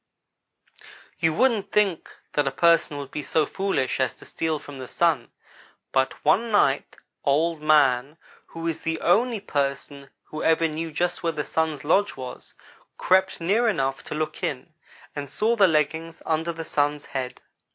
"You 1.19 1.31
wouldn't 1.35 1.71
think 1.71 2.09
that 2.33 2.47
a 2.47 2.51
person 2.51 2.97
would 2.97 3.11
be 3.11 3.21
so 3.21 3.45
foolish 3.45 3.99
as 3.99 4.15
to 4.15 4.25
steal 4.25 4.57
from 4.57 4.79
the 4.79 4.87
Sun, 4.87 5.29
but 5.91 6.25
one 6.25 6.49
night 6.49 6.95
Old 7.23 7.61
man 7.61 8.17
who 8.47 8.67
is 8.67 8.79
the 8.81 8.99
only 9.01 9.39
person 9.39 10.09
who 10.23 10.41
ever 10.41 10.67
knew 10.67 10.91
just 10.91 11.21
where 11.21 11.33
the 11.33 11.43
Sun's 11.43 11.83
lodge 11.85 12.17
was 12.17 12.55
crept 12.97 13.39
near 13.39 13.67
enough 13.67 14.01
to 14.05 14.15
look 14.15 14.41
in, 14.41 14.73
and 15.15 15.29
saw 15.29 15.55
the 15.55 15.67
leggings 15.67 16.23
under 16.25 16.51
the 16.51 16.65
Sun's 16.65 17.05
head. 17.05 17.39